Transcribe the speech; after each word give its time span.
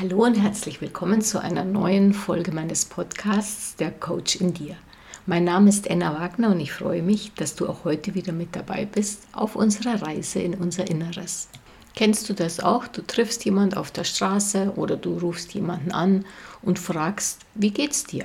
Hallo 0.00 0.24
und 0.24 0.40
herzlich 0.40 0.80
willkommen 0.80 1.20
zu 1.20 1.42
einer 1.42 1.62
neuen 1.62 2.14
Folge 2.14 2.52
meines 2.52 2.86
Podcasts 2.86 3.76
Der 3.76 3.90
Coach 3.90 4.36
in 4.36 4.54
dir. 4.54 4.74
Mein 5.26 5.44
Name 5.44 5.68
ist 5.68 5.90
Anna 5.90 6.18
Wagner 6.18 6.52
und 6.52 6.60
ich 6.60 6.72
freue 6.72 7.02
mich, 7.02 7.34
dass 7.34 7.54
du 7.54 7.68
auch 7.68 7.84
heute 7.84 8.14
wieder 8.14 8.32
mit 8.32 8.56
dabei 8.56 8.86
bist 8.86 9.24
auf 9.32 9.56
unserer 9.56 10.00
Reise 10.00 10.40
in 10.40 10.54
unser 10.54 10.88
Inneres. 10.88 11.50
Kennst 11.94 12.30
du 12.30 12.32
das 12.32 12.60
auch? 12.60 12.86
Du 12.86 13.02
triffst 13.02 13.44
jemand 13.44 13.76
auf 13.76 13.90
der 13.90 14.04
Straße 14.04 14.72
oder 14.76 14.96
du 14.96 15.18
rufst 15.18 15.52
jemanden 15.52 15.92
an 15.92 16.24
und 16.62 16.78
fragst, 16.78 17.40
wie 17.54 17.70
geht's 17.70 18.04
dir? 18.04 18.24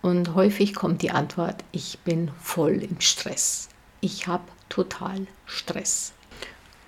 Und 0.00 0.36
häufig 0.36 0.76
kommt 0.76 1.02
die 1.02 1.10
Antwort, 1.10 1.64
ich 1.72 1.98
bin 2.04 2.30
voll 2.40 2.74
im 2.74 3.00
Stress. 3.00 3.68
Ich 4.00 4.28
habe 4.28 4.44
total 4.68 5.26
Stress. 5.44 6.13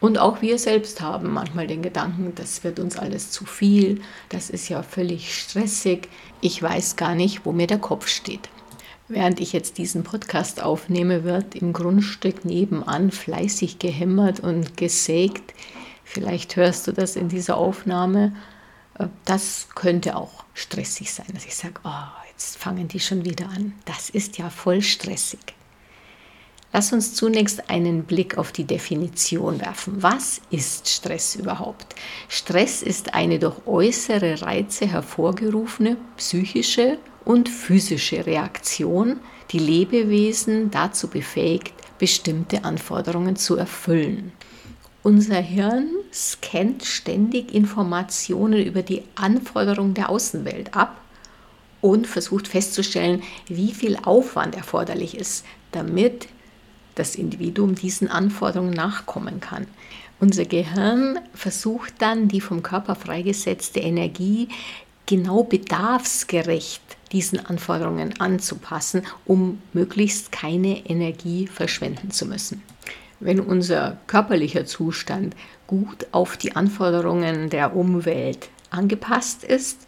Und 0.07 0.19
auch 0.19 0.41
wir 0.41 0.57
selbst 0.61 1.01
haben 1.01 1.33
manchmal 1.33 1.67
den 1.67 1.83
Gedanken, 1.83 2.33
das 2.37 2.63
wird 2.63 2.79
uns 2.79 2.97
alles 2.97 3.33
zu 3.33 3.45
viel, 3.45 4.01
das 4.29 4.51
ist 4.51 4.69
ja 4.69 4.85
völlig 4.85 5.37
stressig, 5.37 6.09
ich 6.41 6.63
weiß 6.63 6.95
gar 6.95 7.17
nicht, 7.17 7.45
wo 7.45 7.51
mir 7.51 7.67
der 7.67 7.81
Kopf 7.81 8.07
steht. 8.07 8.49
Während 9.09 9.41
ich 9.41 9.53
jetzt 9.53 9.79
diesen 9.79 10.05
Podcast 10.05 10.63
aufnehme, 10.63 11.25
wird 11.25 11.57
im 11.57 11.73
Grundstück 11.73 12.45
nebenan 12.45 13.11
fleißig 13.11 13.81
gehämmert 13.81 14.39
und 14.39 14.77
gesägt. 14.77 15.55
Vielleicht 16.05 16.55
hörst 16.55 16.87
du 16.87 16.93
das 16.93 17.17
in 17.17 17.29
dieser 17.29 17.57
Aufnahme. 17.57 18.33
Äh, 19.01 19.09
das 19.25 19.67
könnte 19.75 20.15
auch 20.15 20.45
stressig 20.55 21.13
sein, 21.13 21.27
dass 21.35 21.47
ich 21.47 21.57
sage, 21.57 21.81
oh, 21.83 21.91
jetzt 22.31 22.59
fangen 22.59 22.87
die 22.87 23.01
schon 23.01 23.25
wieder 23.25 23.49
an. 23.49 23.75
Das 23.87 24.09
ist 24.09 24.39
ja 24.39 24.51
voll 24.51 24.83
stressig. 24.83 25.56
Lass 26.77 26.93
uns 26.93 27.15
zunächst 27.15 27.71
einen 27.71 28.03
Blick 28.05 28.37
auf 28.37 28.53
die 28.53 28.65
Definition 28.65 29.63
werfen. 29.63 30.03
Was 30.03 30.43
ist 30.51 30.87
Stress 30.87 31.35
überhaupt? 31.35 31.95
Stress 32.29 32.83
ist 32.83 33.15
eine 33.15 33.39
durch 33.39 33.67
äußere 33.67 34.43
Reize 34.43 34.87
hervorgerufene 34.87 35.97
psychische 36.19 36.99
und 37.25 37.49
physische 37.49 38.27
Reaktion, 38.27 39.21
die 39.53 39.59
Lebewesen 39.59 40.71
dazu 40.71 41.09
befähigt, 41.09 41.73
bestimmte 41.99 42.63
Anforderungen 42.67 43.37
zu 43.37 43.57
erfüllen. 43.57 44.33
Unser 45.03 45.41
Hirn 45.41 45.89
scannt 46.13 46.85
ständig 46.85 47.55
Informationen 47.55 48.63
über 48.63 48.83
die 48.83 49.03
Anforderungen 49.15 49.95
der 49.95 50.11
Außenwelt 50.11 50.75
ab 50.75 51.01
und 51.81 52.07
versucht 52.07 52.49
festzustellen, 52.49 53.23
wie 53.47 53.73
viel 53.73 53.97
Aufwand 54.05 54.55
erforderlich 54.57 55.17
ist, 55.17 55.47
damit 55.73 56.29
das 56.97 57.15
Individuum 57.15 57.77
diesen 57.77 58.09
Anforderungen 58.09 58.75
nachkommen 58.75 59.41
kann. 59.41 59.67
Unser 60.19 60.47
Gehirn 60.47 61.21
versucht 61.35 61.95
dann, 61.99 62.27
die 62.27 62.41
vom 62.41 62.63
Körper 62.63 62.95
freigesetzte 62.95 63.81
Energie 63.81 64.49
genau 65.05 65.45
bedarfsgerecht 65.45 66.83
diesen 67.13 67.45
Anforderungen 67.45 68.19
anzupassen, 68.21 69.03
um 69.25 69.61
möglichst 69.73 70.33
keine 70.33 70.85
Energie 70.87 71.47
verschwenden 71.47 72.11
zu 72.11 72.27
müssen. 72.27 72.63
Wenn 73.21 73.41
unser 73.41 73.99
körperlicher 74.07 74.67
Zustand 74.67 75.37
gut 75.67 76.07
auf 76.13 76.37
die 76.37 76.57
Anforderungen 76.57 77.49
der 77.51 77.77
Umwelt 77.77 78.49
angepasst 78.71 79.45
ist, 79.45 79.86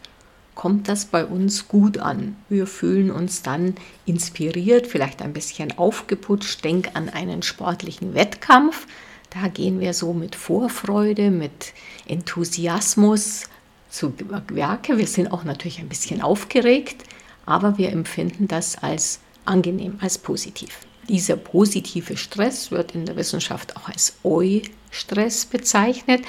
kommt 0.59 0.89
das 0.89 1.05
bei 1.05 1.25
uns 1.25 1.69
gut 1.69 1.99
an. 1.99 2.37
Wir 2.49 2.67
fühlen 2.67 3.13
uns 3.13 3.43
dann 3.43 3.77
inspiriert, 4.07 4.89
vielleicht 4.89 5.23
ein 5.23 5.33
bisschen 5.33 5.79
aufgeputscht. 5.79 6.65
Denk 6.65 6.91
an 6.95 7.09
einen 7.09 7.43
sportlichen 7.43 8.13
Wettkampf. 8.13 8.89
Da 9.31 9.47
gehen 9.47 9.79
wir 9.79 9.95
so 9.95 10.13
mit 10.13 10.35
Vorfreude, 10.35 11.31
mit 11.31 11.75
Enthusiasmus 12.09 13.45
zu 13.89 14.13
Werke. 14.49 14.99
Wir 14.99 15.07
sind 15.07 15.31
auch 15.31 15.45
natürlich 15.45 15.79
ein 15.79 15.89
bisschen 15.89 16.23
aufgeregt, 16.23 17.05
aber 17.47 17.79
wir 17.79 17.93
empfinden 17.93 18.49
das 18.49 18.83
als 18.83 19.21
angenehm, 19.45 19.99
als 20.01 20.19
positiv. 20.19 20.81
Dieser 21.09 21.37
positive 21.37 22.17
Stress 22.17 22.73
wird 22.73 22.97
in 22.97 23.07
der 23.07 23.15
Wissenschaft 23.15 23.77
auch 23.77 23.89
als 23.89 24.17
Eu-Stress 24.25 25.47
bezeichnet. 25.47 26.23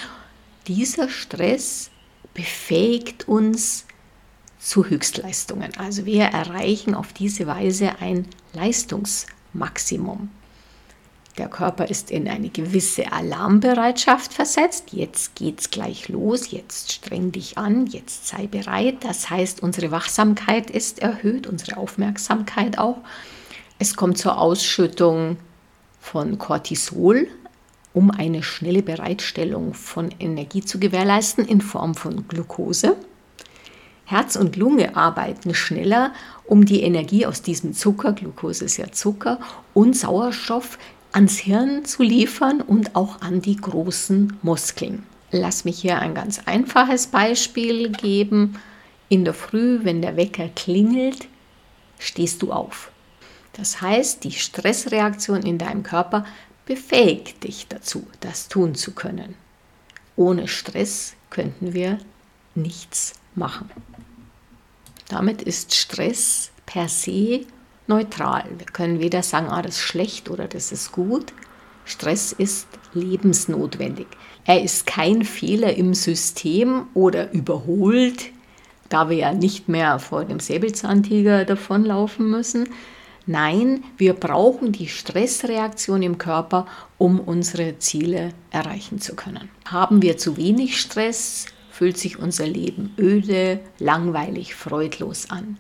Dieser 0.68 1.10
Stress 1.10 1.90
befähigt 2.36 3.28
uns, 3.28 3.86
zu 4.60 4.86
Höchstleistungen. 4.86 5.72
Also 5.78 6.06
wir 6.06 6.26
erreichen 6.26 6.94
auf 6.94 7.14
diese 7.14 7.48
Weise 7.48 7.94
ein 8.02 8.28
Leistungsmaximum. 8.54 10.30
Der 11.38 11.48
Körper 11.48 11.90
ist 11.90 12.12
in 12.12 12.28
eine 12.28 12.50
gewisse 12.50 13.14
Alarmbereitschaft 13.14 14.34
versetzt. 14.34 14.92
Jetzt 14.92 15.36
geht's 15.36 15.72
gleich 15.72 16.10
los, 16.10 16.52
jetzt 16.52 16.92
streng 16.92 17.32
dich 17.32 17.58
an, 17.58 17.88
jetzt 17.88 18.28
sei 18.28 18.46
bereit. 18.48 18.98
Das 19.06 19.30
heißt, 19.30 19.64
unsere 19.64 19.92
Wachsamkeit 19.92 20.70
ist 20.70 21.00
erhöht, 21.00 21.48
unsere 21.48 21.78
Aufmerksamkeit 21.78 22.78
auch. 22.78 22.98
Es 23.78 23.96
kommt 23.96 24.18
zur 24.18 24.38
Ausschüttung 24.38 25.38
von 26.02 26.38
Cortisol, 26.38 27.30
um 27.94 28.12
eine 28.12 28.44
schnelle 28.44 28.84
Bereitstellung 28.84 29.74
von 29.74 30.10
Energie 30.20 30.66
zu 30.66 30.78
gewährleisten 30.78 31.46
in 31.46 31.62
Form 31.62 31.96
von 31.96 32.28
Glucose. 32.28 32.98
Herz 34.10 34.36
und 34.36 34.56
Lunge 34.56 34.96
arbeiten 34.96 35.54
schneller, 35.54 36.14
um 36.46 36.66
die 36.66 36.82
Energie 36.82 37.28
aus 37.28 37.44
diesem 37.44 37.74
Zucker, 37.74 38.14
Glucose 38.14 38.66
ist 38.66 38.78
ja 38.78 38.92
Zucker, 38.92 39.40
und 39.76 39.96
Sauerstoff 39.96 40.80
ans 41.12 41.38
Hirn 41.38 41.86
zu 41.86 42.02
liefern 42.02 42.62
und 42.62 42.96
auch 42.96 43.22
an 43.22 43.44
die 43.44 43.56
großen 43.56 44.36
Muskeln. 44.42 45.04
Lass 45.30 45.64
mich 45.64 45.82
hier 45.82 46.00
ein 46.00 46.16
ganz 46.16 46.42
einfaches 46.48 47.06
Beispiel 47.06 47.92
geben. 47.92 48.60
In 49.10 49.26
der 49.26 49.36
Früh, 49.36 49.82
wenn 49.84 50.02
der 50.02 50.18
Wecker 50.18 50.50
klingelt, 50.56 51.28
stehst 52.00 52.42
du 52.42 52.52
auf. 52.52 52.90
Das 53.54 53.80
heißt, 53.80 54.24
die 54.24 54.32
Stressreaktion 54.32 55.44
in 55.44 55.60
deinem 55.60 55.84
Körper 55.84 56.26
befähigt 56.66 57.44
dich 57.44 57.68
dazu, 57.68 58.08
das 58.22 58.48
tun 58.48 58.74
zu 58.74 58.94
können. 58.94 59.36
Ohne 60.16 60.48
Stress 60.48 61.14
könnten 61.30 61.74
wir 61.74 62.00
nichts 62.56 63.19
machen. 63.40 63.72
Damit 65.08 65.42
ist 65.42 65.74
Stress 65.74 66.52
per 66.68 66.88
se 66.88 67.48
neutral. 67.88 68.46
Wir 68.58 68.68
können 68.68 69.00
weder 69.00 69.24
sagen, 69.24 69.48
ah, 69.48 69.64
das 69.64 69.78
ist 69.78 69.82
schlecht 69.82 70.30
oder 70.30 70.48
das 70.48 70.72
ist 70.72 70.92
gut. 70.92 71.34
Stress 71.86 72.32
ist 72.32 72.68
lebensnotwendig. 72.94 74.06
Er 74.46 74.62
ist 74.64 74.86
kein 74.86 75.24
Fehler 75.24 75.76
im 75.76 75.96
System 75.96 76.88
oder 76.94 77.32
überholt, 77.34 78.30
da 78.90 79.10
wir 79.10 79.18
ja 79.18 79.34
nicht 79.34 79.68
mehr 79.68 79.98
vor 80.00 80.26
dem 80.26 80.40
Säbelzahntiger 80.40 81.46
davonlaufen 81.46 82.30
müssen. 82.30 82.70
Nein, 83.26 83.84
wir 83.98 84.14
brauchen 84.14 84.72
die 84.72 84.88
Stressreaktion 84.88 86.02
im 86.02 86.18
Körper, 86.18 86.66
um 86.98 87.20
unsere 87.20 87.78
Ziele 87.78 88.34
erreichen 88.50 89.00
zu 89.00 89.16
können. 89.16 89.50
Haben 89.66 90.02
wir 90.02 90.18
zu 90.18 90.38
wenig 90.38 90.80
Stress, 90.80 91.46
fühlt 91.80 91.98
sich 91.98 92.20
unser 92.20 92.46
Leben 92.46 92.94
öde, 92.98 93.62
langweilig, 93.80 94.54
freudlos 94.54 95.30
an. 95.30 95.58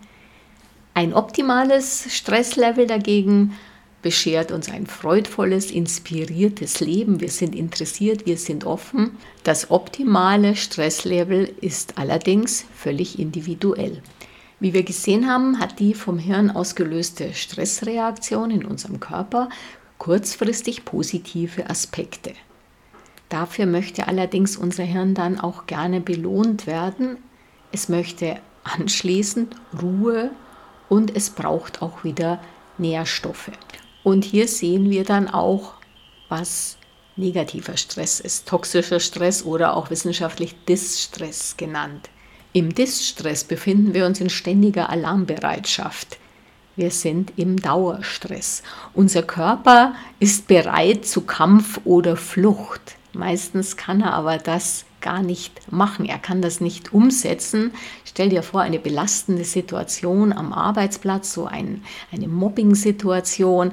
Ein 0.94 1.14
optimales 1.14 2.14
Stresslevel 2.14 2.88
dagegen 2.88 3.54
beschert 4.02 4.52
uns 4.52 4.70
ein 4.70 4.86
freudvolles, 4.86 5.72
inspiriertes 5.72 6.82
Leben. 6.82 7.22
Wir 7.22 7.30
sind 7.30 7.56
interessiert, 7.56 8.26
wir 8.26 8.38
sind 8.38 8.66
offen. 8.66 9.12
Das 9.46 9.72
optimale 9.72 10.58
Stresslevel 10.58 11.54
ist 11.62 11.98
allerdings 11.98 12.66
völlig 12.76 13.18
individuell. 13.18 14.02
Wie 14.60 14.74
wir 14.74 14.84
gesehen 14.84 15.26
haben, 15.26 15.58
hat 15.58 15.80
die 15.80 15.94
vom 15.94 16.20
Hirn 16.20 16.52
ausgelöste 16.52 17.34
Stressreaktion 17.34 18.52
in 18.52 18.66
unserem 18.66 19.00
Körper 19.00 19.48
kurzfristig 20.00 20.84
positive 20.84 21.70
Aspekte. 21.70 22.34
Dafür 23.30 23.68
möchte 23.68 24.08
allerdings 24.08 24.58
unser 24.58 24.84
Hirn 24.84 25.14
dann 25.14 25.40
auch 25.40 25.68
gerne 25.68 26.02
belohnt 26.02 26.66
werden. 26.66 27.18
Es 27.72 27.88
möchte 27.88 28.38
anschließend 28.64 29.56
Ruhe 29.82 30.32
und 30.90 31.16
es 31.16 31.30
braucht 31.30 31.82
auch 31.82 32.04
wieder 32.04 32.40
Nährstoffe. 32.80 33.52
Und 34.04 34.26
hier 34.26 34.48
sehen 34.48 34.90
wir 34.90 35.04
dann 35.04 35.28
auch, 35.28 35.76
was 36.28 36.78
negativer 37.16 37.78
Stress 37.78 38.20
ist, 38.20 38.48
toxischer 38.48 39.00
Stress 39.00 39.44
oder 39.44 39.76
auch 39.76 39.90
wissenschaftlich 39.90 40.56
Distress 40.68 41.56
genannt. 41.58 42.10
Im 42.54 42.74
Distress 42.74 43.44
befinden 43.44 43.94
wir 43.94 44.06
uns 44.08 44.20
in 44.20 44.30
ständiger 44.30 44.90
Alarmbereitschaft. 44.90 46.18
Wir 46.76 46.90
sind 46.90 47.34
im 47.36 47.62
Dauerstress. 47.62 48.64
Unser 48.94 49.22
Körper 49.22 49.94
ist 50.20 50.48
bereit 50.48 51.06
zu 51.06 51.22
Kampf 51.22 51.82
oder 51.84 52.16
Flucht. 52.16 52.96
Meistens 53.14 53.76
kann 53.78 54.02
er 54.02 54.14
aber 54.14 54.38
das 54.38 54.86
gar 55.02 55.22
nicht 55.22 55.72
machen. 55.72 56.06
Er 56.06 56.20
kann 56.20 56.42
das 56.42 56.62
nicht 56.62 56.94
umsetzen. 56.94 57.72
Stell 58.06 58.30
dir 58.30 58.44
vor, 58.44 58.62
eine 58.62 58.80
belastende 58.80 59.46
Situation 59.46 60.34
am 60.34 60.54
Arbeitsplatz, 60.54 61.34
so 61.34 61.46
ein, 61.46 61.84
eine 62.12 62.28
Mobbing-Situation, 62.28 63.72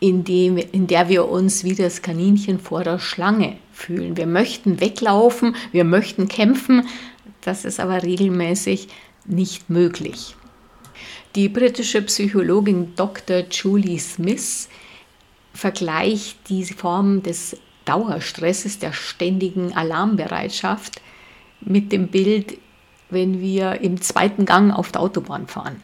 in, 0.00 0.24
in 0.24 0.86
der 0.86 1.08
wir 1.08 1.28
uns 1.28 1.64
wie 1.64 1.74
das 1.74 2.02
Kaninchen 2.02 2.58
vor 2.58 2.84
der 2.84 2.98
Schlange 2.98 3.56
fühlen. 3.72 4.16
Wir 4.16 4.26
möchten 4.26 4.80
weglaufen, 4.80 5.56
wir 5.72 5.84
möchten 5.84 6.28
kämpfen. 6.28 6.86
Das 7.42 7.64
ist 7.64 7.80
aber 7.80 8.02
regelmäßig 8.02 8.88
nicht 9.26 9.68
möglich. 9.68 10.36
Die 11.36 11.48
britische 11.48 12.02
Psychologin 12.02 12.94
Dr. 12.96 13.44
Julie 13.50 14.00
Smith 14.00 14.68
vergleicht 15.52 16.48
die 16.48 16.64
Form 16.64 17.22
des 17.22 17.56
Dauerstresses, 17.90 18.78
der 18.78 18.92
ständigen 18.92 19.76
Alarmbereitschaft 19.76 21.00
mit 21.60 21.90
dem 21.90 22.06
Bild, 22.06 22.56
wenn 23.10 23.40
wir 23.40 23.80
im 23.80 24.00
zweiten 24.00 24.46
Gang 24.46 24.72
auf 24.72 24.92
der 24.92 25.00
Autobahn 25.00 25.48
fahren. 25.48 25.82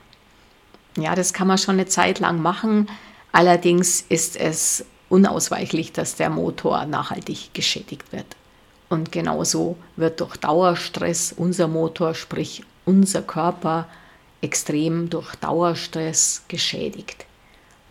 Ja, 0.96 1.16
das 1.16 1.32
kann 1.32 1.48
man 1.48 1.58
schon 1.58 1.74
eine 1.74 1.86
Zeit 1.86 2.20
lang 2.20 2.40
machen. 2.40 2.88
Allerdings 3.32 4.02
ist 4.08 4.36
es 4.36 4.84
unausweichlich, 5.08 5.92
dass 5.92 6.14
der 6.14 6.30
Motor 6.30 6.86
nachhaltig 6.86 7.52
geschädigt 7.54 8.12
wird. 8.12 8.36
Und 8.88 9.10
genauso 9.10 9.76
wird 9.96 10.20
durch 10.20 10.36
Dauerstress 10.36 11.34
unser 11.36 11.66
Motor, 11.66 12.14
sprich 12.14 12.62
unser 12.84 13.22
Körper, 13.22 13.88
extrem 14.42 15.10
durch 15.10 15.34
Dauerstress 15.34 16.44
geschädigt. 16.46 17.26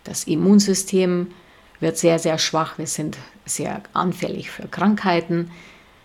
Das 0.06 0.24
Immunsystem 0.24 1.32
wird 1.80 1.98
sehr, 1.98 2.20
sehr 2.20 2.38
schwach. 2.38 2.78
Wir 2.78 2.88
sind 2.88 3.18
sehr 3.46 3.82
anfällig 3.94 4.52
für 4.52 4.68
Krankheiten. 4.68 5.52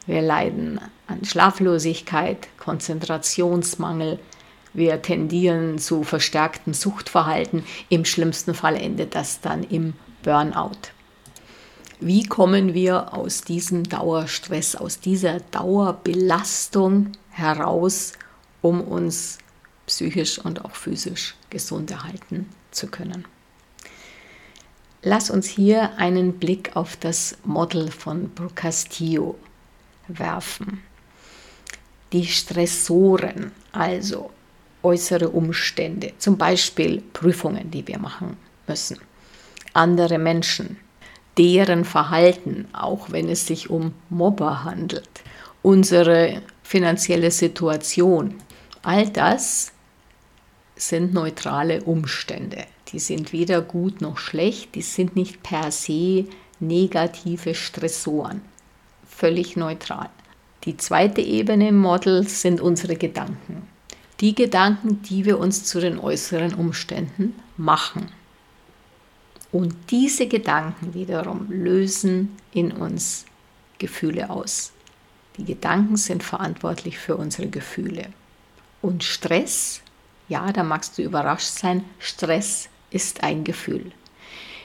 Wir 0.07 0.23
leiden 0.23 0.81
an 1.07 1.25
Schlaflosigkeit, 1.25 2.49
Konzentrationsmangel. 2.59 4.19
Wir 4.73 5.03
tendieren 5.03 5.79
zu 5.79 6.05
verstärktem 6.05 6.75
Suchtverhalten. 6.75 7.65
Im 7.89 8.05
schlimmsten 8.05 8.55
Fall 8.55 8.77
endet 8.77 9.15
das 9.15 9.41
dann 9.41 9.65
im 9.65 9.95
Burnout. 10.23 10.91
Wie 11.99 12.25
kommen 12.25 12.73
wir 12.73 13.13
aus 13.13 13.43
diesem 13.43 13.85
Dauerstress, 13.85 14.75
aus 14.75 15.01
dieser 15.01 15.41
Dauerbelastung 15.41 17.13
heraus, 17.31 18.13
um 18.63 18.81
uns 18.81 19.39
psychisch 19.87 20.39
und 20.39 20.65
auch 20.65 20.75
physisch 20.75 21.35
gesund 21.51 21.91
erhalten 21.91 22.49
zu 22.71 22.87
können? 22.87 23.27
Lass 25.03 25.31
uns 25.31 25.47
hier 25.49 25.97
einen 25.97 26.35
Blick 26.35 26.77
auf 26.77 26.97
das 26.97 27.39
Model 27.45 27.91
von 27.91 28.31
Castillo 28.55 29.39
werfen. 30.09 30.83
Die 32.13 32.27
Stressoren, 32.27 33.53
also 33.73 34.31
äußere 34.83 35.31
Umstände, 35.31 36.13
zum 36.19 36.37
Beispiel 36.37 37.03
Prüfungen, 37.15 37.71
die 37.71 37.87
wir 37.87 37.99
machen 37.99 38.37
müssen, 38.67 38.99
andere 39.73 40.19
Menschen, 40.19 40.79
deren 41.39 41.87
Verhalten, 41.87 42.69
auch 42.73 43.11
wenn 43.11 43.31
es 43.31 43.47
sich 43.47 43.71
um 43.71 43.95
Mobber 44.11 44.65
handelt, 44.65 45.09
unsere 45.63 46.43
finanzielle 46.63 47.31
Situation, 47.31 48.35
all 48.83 49.09
das 49.09 49.73
sind 50.77 51.15
neutrale 51.15 51.83
Umstände. 51.85 52.67
Die 52.93 52.99
sind 52.99 53.33
weder 53.33 53.63
gut 53.63 54.01
noch 54.01 54.19
schlecht, 54.19 54.75
die 54.75 54.83
sind 54.83 55.15
nicht 55.15 55.43
per 55.43 55.71
se 55.71 56.27
negative 56.59 57.55
Stressoren. 57.55 58.43
Völlig 59.09 59.57
neutral. 59.57 60.11
Die 60.65 60.77
zweite 60.77 61.21
Ebene 61.21 61.69
im 61.69 61.79
Model 61.79 62.27
sind 62.27 62.61
unsere 62.61 62.97
Gedanken. 62.97 63.63
Die 64.21 64.35
Gedanken, 64.35 65.03
die 65.03 65.25
wir 65.25 65.39
uns 65.39 65.65
zu 65.65 65.81
den 65.81 65.99
äußeren 65.99 66.55
Umständen 66.55 67.35
machen. 67.57 68.09
Und 69.53 69.75
diese 69.91 70.29
Gedanken 70.29 70.95
wiederum 70.95 71.51
lösen 71.51 72.37
in 72.53 72.73
uns 72.73 73.25
Gefühle 73.79 74.31
aus. 74.31 74.73
Die 75.37 75.45
Gedanken 75.45 75.97
sind 75.97 76.23
verantwortlich 76.23 76.99
für 76.99 77.17
unsere 77.17 77.49
Gefühle. 77.49 78.11
Und 78.83 79.03
Stress, 79.03 79.81
ja, 80.29 80.53
da 80.53 80.63
magst 80.63 80.99
du 80.99 81.03
überrascht 81.03 81.49
sein, 81.49 81.85
Stress 81.99 82.69
ist 82.91 83.23
ein 83.23 83.45
Gefühl. 83.45 83.93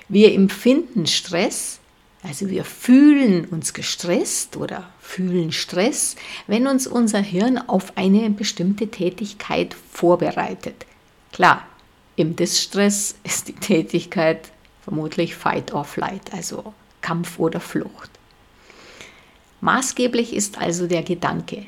Wir 0.10 0.33
empfinden 0.33 1.07
Stress, 1.07 1.80
also 2.24 2.50
wir 2.50 2.63
fühlen 2.63 3.45
uns 3.45 3.74
gestresst 3.74 4.57
oder 4.57 4.89
fühlen 5.00 5.51
Stress, 5.51 6.16
wenn 6.48 6.68
uns 6.68 6.88
unser 6.88 7.19
Hirn 7.19 7.57
auf 7.57 7.98
eine 7.98 8.30
bestimmte 8.30 8.88
Tätigkeit 8.88 9.75
vorbereitet. 9.92 10.86
Klar, 11.31 11.66
im 12.16 12.36
Distress 12.36 13.16
ist 13.24 13.48
die 13.48 13.54
Tätigkeit 13.54 14.51
vermutlich 14.83 15.36
Fight 15.36 15.74
or 15.74 15.83
Flight, 15.83 16.33
also 16.33 16.74
Kampf 17.01 17.39
oder 17.39 17.60
Flucht. 17.60 18.12
Maßgeblich 19.62 20.33
ist 20.33 20.60
also 20.60 20.88
der 20.88 21.04
Gedanke, 21.04 21.66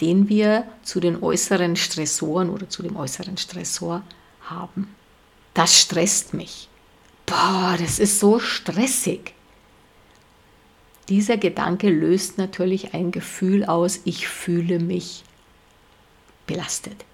den 0.00 0.28
wir 0.28 0.64
zu 0.82 1.00
den 1.00 1.22
äußeren 1.22 1.76
Stressoren 1.76 2.50
oder 2.50 2.68
zu 2.68 2.82
dem 2.82 2.96
äußeren 2.96 3.36
Stressor 3.36 4.02
haben. 4.42 4.94
Das 5.54 5.80
stresst 5.80 6.34
mich. 6.34 6.68
Boah, 7.26 7.76
das 7.78 7.98
ist 7.98 8.20
so 8.20 8.38
stressig. 8.38 9.32
Dieser 11.08 11.36
Gedanke 11.36 11.90
löst 11.90 12.38
natürlich 12.38 12.94
ein 12.94 13.12
Gefühl 13.12 13.64
aus, 13.64 14.00
ich 14.04 14.26
fühle 14.26 14.78
mich 14.78 15.22
belastet, 16.46 17.04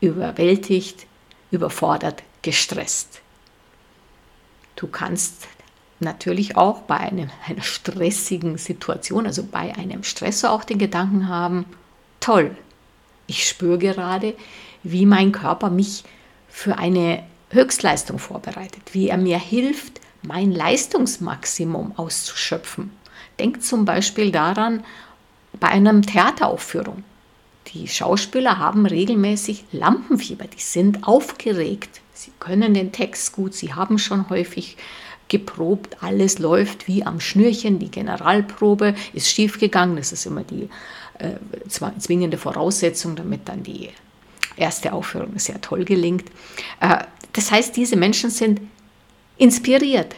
überwältigt, 0.00 1.06
überfordert, 1.50 2.22
gestresst. 2.42 3.20
Du 4.74 4.88
kannst 4.88 5.48
natürlich 6.00 6.56
auch 6.56 6.82
bei 6.82 6.98
einem, 6.98 7.30
einer 7.48 7.62
stressigen 7.62 8.58
Situation, 8.58 9.26
also 9.26 9.42
bei 9.44 9.74
einem 9.74 10.02
Stressor 10.02 10.50
auch 10.50 10.64
den 10.64 10.78
Gedanken 10.78 11.28
haben, 11.28 11.64
toll, 12.20 12.56
ich 13.26 13.48
spüre 13.48 13.78
gerade, 13.78 14.36
wie 14.82 15.06
mein 15.06 15.32
Körper 15.32 15.70
mich 15.70 16.04
für 16.48 16.78
eine 16.78 17.24
Höchstleistung 17.50 18.18
vorbereitet, 18.18 18.82
wie 18.92 19.08
er 19.08 19.18
mir 19.18 19.38
hilft, 19.38 20.00
mein 20.22 20.52
Leistungsmaximum 20.52 21.92
auszuschöpfen. 21.96 22.90
Denk 23.38 23.62
zum 23.62 23.84
Beispiel 23.84 24.30
daran 24.30 24.84
bei 25.60 25.68
einer 25.68 26.00
Theateraufführung. 26.02 27.04
Die 27.68 27.88
Schauspieler 27.88 28.58
haben 28.58 28.86
regelmäßig 28.86 29.64
Lampenfieber, 29.72 30.46
die 30.46 30.60
sind 30.60 31.06
aufgeregt, 31.06 32.00
Sie 32.14 32.32
können 32.40 32.72
den 32.72 32.92
Text 32.92 33.32
gut, 33.32 33.52
Sie 33.52 33.74
haben 33.74 33.98
schon 33.98 34.30
häufig 34.30 34.78
geprobt, 35.28 36.02
alles 36.02 36.38
läuft 36.38 36.88
wie 36.88 37.04
am 37.04 37.20
Schnürchen, 37.20 37.78
die 37.78 37.90
Generalprobe 37.90 38.94
ist 39.12 39.28
schiefgegangen, 39.30 39.96
das 39.96 40.12
ist 40.12 40.24
immer 40.24 40.42
die 40.42 40.70
äh, 41.18 41.34
zwingende 41.98 42.38
Voraussetzung, 42.38 43.16
damit 43.16 43.48
dann 43.48 43.62
die 43.62 43.90
erste 44.56 44.92
Aufführung 44.92 45.38
sehr 45.38 45.60
toll 45.60 45.84
gelingt. 45.84 46.30
Äh, 46.80 47.04
das 47.36 47.50
heißt, 47.50 47.76
diese 47.76 47.96
Menschen 47.96 48.30
sind 48.30 48.60
inspiriert, 49.36 50.14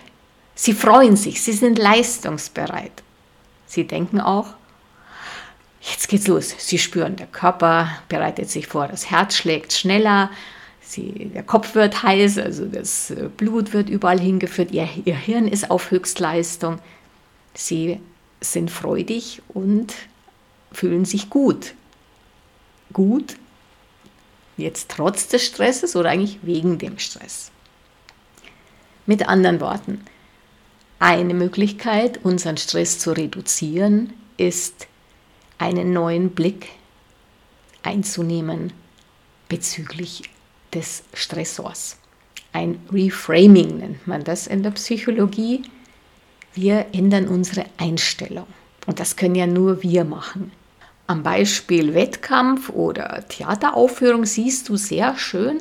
sie 0.55 0.73
freuen 0.73 1.17
sich, 1.17 1.43
sie 1.43 1.53
sind 1.53 1.79
leistungsbereit. 1.79 3.03
Sie 3.67 3.85
denken 3.85 4.21
auch, 4.21 4.55
jetzt 5.83 6.09
geht's 6.09 6.27
los. 6.27 6.55
Sie 6.57 6.79
spüren, 6.79 7.17
der 7.17 7.27
Körper 7.27 7.91
bereitet 8.09 8.49
sich 8.49 8.67
vor, 8.67 8.89
das 8.89 9.11
Herz 9.11 9.37
schlägt 9.37 9.73
schneller, 9.73 10.31
Sie, 10.89 11.31
der 11.35 11.43
Kopf 11.43 11.75
wird 11.75 12.03
heiß, 12.03 12.39
also 12.39 12.65
das 12.65 13.11
äh, 13.11 13.29
Blut 13.37 13.75
wird 13.75 13.91
überall 13.91 14.19
hingeführt, 14.19 14.71
ihr, 14.71 14.89
ihr 15.05 15.17
Hirn 15.17 15.47
ist 15.47 15.71
auf 15.71 15.91
Höchstleistung. 15.91 16.79
Sie 17.53 18.01
sind 18.41 18.71
freudig 18.71 19.43
und 19.49 19.93
fühlen 20.73 21.05
sich 21.05 21.29
gut. 21.29 21.75
Gut, 22.95 23.37
jetzt 24.59 24.91
trotz 24.91 25.29
des 25.29 25.45
Stresses 25.45 25.97
oder 25.97 26.11
eigentlich 26.11 26.39
wegen 26.43 26.79
dem 26.79 26.99
Stress. 26.99 27.51
Mit 29.07 29.29
anderen 29.29 29.61
Worten, 29.61 30.05
eine 30.99 31.33
Möglichkeit, 31.33 32.25
unseren 32.25 32.57
Stress 32.57 32.99
zu 32.99 33.13
reduzieren, 33.13 34.13
ist 34.37 34.87
einen 35.59 35.93
neuen 35.93 36.31
Blick 36.31 36.69
einzunehmen 37.83 38.73
bezüglich 39.49 40.23
des 40.75 41.05
Stressors. 41.15 41.97
Ein 42.53 42.81
Reframing 42.91 43.79
nennt 43.79 44.07
man 44.07 44.25
das 44.25 44.47
in 44.47 44.63
der 44.63 44.73
Psychologie. 44.73 45.63
Wir 46.55 46.87
ändern 46.93 47.29
unsere 47.29 47.67
Einstellung. 47.77 48.47
Und 48.87 49.01
das 49.01 49.17
können 49.17 49.35
ja 49.35 49.47
nur 49.47 49.83
wir 49.83 50.05
machen. 50.05 50.51
Am 51.09 51.23
Beispiel 51.23 51.95
Wettkampf 51.95 52.69
oder 52.69 53.27
Theateraufführung 53.29 54.27
siehst 54.27 54.69
du 54.69 54.77
sehr 54.77 55.17
schön, 55.17 55.59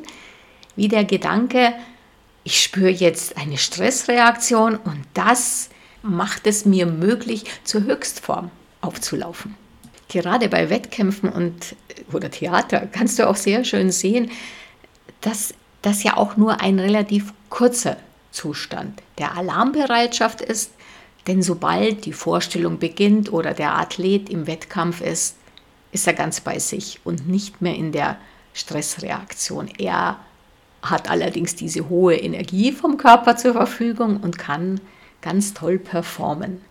wie 0.76 0.88
der 0.88 1.04
Gedanke, 1.04 1.72
ich 2.44 2.62
spüre 2.62 2.90
jetzt 2.90 3.38
eine 3.38 3.56
Stressreaktion 3.56 4.76
und 4.76 5.00
das 5.14 5.70
macht 6.02 6.46
es 6.46 6.66
mir 6.66 6.84
möglich, 6.84 7.44
zur 7.64 7.84
Höchstform 7.84 8.50
aufzulaufen. 8.82 9.54
Gerade 10.08 10.50
bei 10.50 10.68
Wettkämpfen 10.68 11.30
und 11.30 11.74
oder 12.12 12.30
Theater 12.30 12.86
kannst 12.86 13.18
du 13.18 13.26
auch 13.26 13.36
sehr 13.36 13.64
schön 13.64 13.90
sehen, 13.90 14.30
dass 15.22 15.54
das 15.80 16.02
ja 16.02 16.18
auch 16.18 16.36
nur 16.36 16.60
ein 16.60 16.78
relativ 16.78 17.32
kurzer 17.48 17.96
Zustand 18.32 19.02
der 19.16 19.34
Alarmbereitschaft 19.34 20.42
ist, 20.42 20.72
denn 21.28 21.42
sobald 21.42 22.06
die 22.06 22.14
Vorstellung 22.14 22.78
beginnt 22.78 23.32
oder 23.32 23.52
der 23.52 23.78
Athlet 23.78 24.30
im 24.30 24.46
Wettkampf 24.46 25.02
ist, 25.02 25.36
ist 25.92 26.06
er 26.06 26.14
ganz 26.14 26.40
bei 26.40 26.58
sich 26.58 27.00
und 27.04 27.28
nicht 27.28 27.60
mehr 27.60 27.74
in 27.74 27.92
der 27.92 28.16
Stressreaktion. 28.54 29.68
Er 29.78 30.18
hat 30.82 31.10
allerdings 31.10 31.54
diese 31.54 31.88
hohe 31.88 32.16
Energie 32.16 32.72
vom 32.72 32.96
Körper 32.96 33.36
zur 33.36 33.52
Verfügung 33.52 34.18
und 34.18 34.38
kann 34.38 34.80
ganz 35.20 35.52
toll 35.52 35.78
performen. 35.78 36.62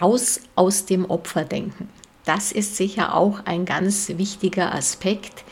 Raus 0.00 0.40
aus 0.56 0.84
dem 0.84 1.04
Opferdenken. 1.08 1.88
Das 2.24 2.52
ist 2.52 2.76
sicher 2.76 3.14
auch 3.14 3.44
ein 3.44 3.66
ganz 3.66 4.08
wichtiger 4.08 4.74
Aspekt. 4.74 5.44